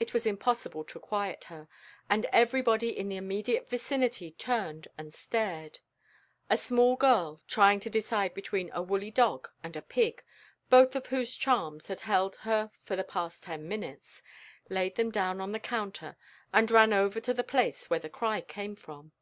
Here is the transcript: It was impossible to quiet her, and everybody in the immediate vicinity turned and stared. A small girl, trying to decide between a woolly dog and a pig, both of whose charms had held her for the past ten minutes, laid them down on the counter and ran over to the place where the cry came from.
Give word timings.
It 0.00 0.14
was 0.14 0.24
impossible 0.24 0.84
to 0.84 0.98
quiet 0.98 1.44
her, 1.52 1.68
and 2.08 2.24
everybody 2.32 2.98
in 2.98 3.10
the 3.10 3.16
immediate 3.18 3.68
vicinity 3.68 4.30
turned 4.30 4.88
and 4.96 5.12
stared. 5.12 5.80
A 6.48 6.56
small 6.56 6.96
girl, 6.96 7.42
trying 7.46 7.78
to 7.80 7.90
decide 7.90 8.32
between 8.32 8.70
a 8.72 8.80
woolly 8.80 9.10
dog 9.10 9.50
and 9.62 9.76
a 9.76 9.82
pig, 9.82 10.24
both 10.70 10.96
of 10.96 11.08
whose 11.08 11.36
charms 11.36 11.88
had 11.88 12.00
held 12.00 12.36
her 12.36 12.70
for 12.84 12.96
the 12.96 13.04
past 13.04 13.42
ten 13.44 13.68
minutes, 13.68 14.22
laid 14.70 14.94
them 14.94 15.10
down 15.10 15.42
on 15.42 15.52
the 15.52 15.60
counter 15.60 16.16
and 16.50 16.70
ran 16.70 16.94
over 16.94 17.20
to 17.20 17.34
the 17.34 17.44
place 17.44 17.90
where 17.90 18.00
the 18.00 18.08
cry 18.08 18.40
came 18.40 18.74
from. 18.74 19.12